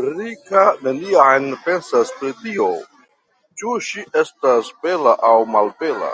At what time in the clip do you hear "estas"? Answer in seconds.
4.24-4.72